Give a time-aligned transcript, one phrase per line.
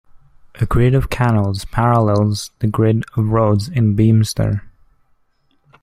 [0.55, 4.61] A grid of canals parallels the grid of roads in the Beemster.